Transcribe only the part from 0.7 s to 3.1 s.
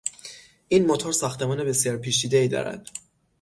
موتور ساختمان بسیار پیچیدهای دارد.